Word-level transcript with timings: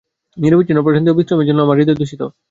নিরবচ্ছিন্ন 0.37 0.79
প্রশান্তি 0.81 1.09
ও 1.11 1.17
বিশ্রামের 1.19 1.47
জন্য 1.49 1.59
আমার 1.61 1.77
হৃদয় 1.79 1.97
তৃষিত। 1.99 2.21